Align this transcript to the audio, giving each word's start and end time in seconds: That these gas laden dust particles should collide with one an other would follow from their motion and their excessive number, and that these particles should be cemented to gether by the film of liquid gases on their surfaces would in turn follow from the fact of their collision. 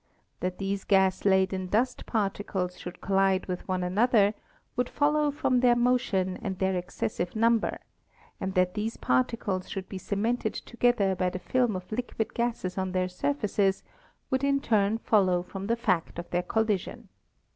That 0.39 0.57
these 0.57 0.83
gas 0.83 1.25
laden 1.25 1.67
dust 1.67 2.07
particles 2.07 2.75
should 2.79 3.01
collide 3.01 3.45
with 3.45 3.67
one 3.67 3.83
an 3.83 3.99
other 3.99 4.33
would 4.75 4.89
follow 4.89 5.29
from 5.29 5.59
their 5.59 5.75
motion 5.75 6.37
and 6.37 6.57
their 6.57 6.73
excessive 6.75 7.35
number, 7.35 7.77
and 8.39 8.55
that 8.55 8.73
these 8.73 8.97
particles 8.97 9.69
should 9.69 9.87
be 9.87 9.99
cemented 9.99 10.55
to 10.55 10.75
gether 10.77 11.13
by 11.13 11.29
the 11.29 11.37
film 11.37 11.75
of 11.75 11.91
liquid 11.91 12.33
gases 12.33 12.79
on 12.79 12.93
their 12.93 13.09
surfaces 13.09 13.83
would 14.31 14.43
in 14.43 14.59
turn 14.59 14.97
follow 14.97 15.43
from 15.43 15.67
the 15.67 15.75
fact 15.77 16.17
of 16.17 16.27
their 16.31 16.41
collision. 16.41 17.09